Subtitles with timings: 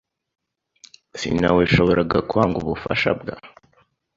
[1.19, 3.35] Sinaweshoboraga kwanga ubufasha bwa.